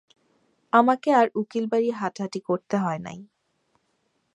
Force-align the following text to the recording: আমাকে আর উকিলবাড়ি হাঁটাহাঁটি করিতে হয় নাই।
আমাকে 0.73 1.09
আর 1.13 1.27
উকিলবাড়ি 1.35 1.89
হাঁটাহাঁটি 1.91 2.39
করিতে 2.47 2.75
হয় 2.77 2.99
নাই। 2.99 3.19